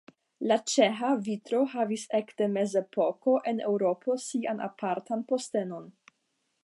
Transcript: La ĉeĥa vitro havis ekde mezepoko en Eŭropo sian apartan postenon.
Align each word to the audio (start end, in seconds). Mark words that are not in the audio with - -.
La 0.51 0.55
ĉeĥa 0.71 1.09
vitro 1.27 1.59
havis 1.73 2.05
ekde 2.21 2.47
mezepoko 2.55 3.35
en 3.53 3.61
Eŭropo 3.73 4.17
sian 4.25 4.65
apartan 4.71 5.23
postenon. 5.35 5.87